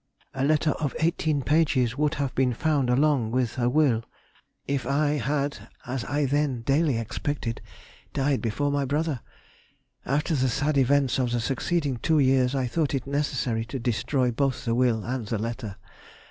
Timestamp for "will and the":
14.73-15.37